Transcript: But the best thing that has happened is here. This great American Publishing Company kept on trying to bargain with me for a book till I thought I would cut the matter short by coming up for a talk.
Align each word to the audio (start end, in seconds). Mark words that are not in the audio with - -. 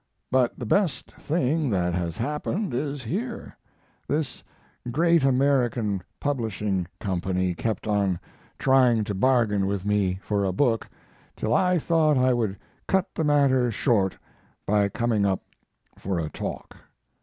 But 0.31 0.57
the 0.57 0.65
best 0.65 1.11
thing 1.11 1.69
that 1.69 1.93
has 1.93 2.17
happened 2.17 2.73
is 2.73 3.03
here. 3.03 3.55
This 4.07 4.43
great 4.89 5.23
American 5.23 6.01
Publishing 6.19 6.87
Company 6.99 7.53
kept 7.53 7.85
on 7.87 8.19
trying 8.57 9.03
to 9.03 9.13
bargain 9.13 9.67
with 9.67 9.85
me 9.85 10.17
for 10.23 10.43
a 10.43 10.51
book 10.53 10.89
till 11.35 11.53
I 11.53 11.77
thought 11.77 12.17
I 12.17 12.33
would 12.33 12.57
cut 12.87 13.13
the 13.13 13.23
matter 13.23 13.69
short 13.69 14.17
by 14.65 14.89
coming 14.89 15.23
up 15.23 15.43
for 15.99 16.17
a 16.17 16.31
talk. 16.31 16.77